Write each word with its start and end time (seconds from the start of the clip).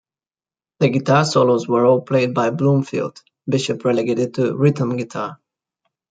The 0.79 0.89
guitar 0.89 1.25
solos 1.25 1.67
were 1.67 1.85
all 1.85 2.01
played 2.01 2.33
by 2.33 2.49
Bloomfield, 2.49 3.21
Bishop 3.47 3.85
relegated 3.85 4.33
to 4.33 4.57
rhythm 4.57 4.97
guitar. 4.97 5.37